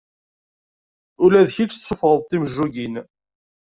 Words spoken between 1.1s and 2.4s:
Ula d kečč tessufɣeḍ-d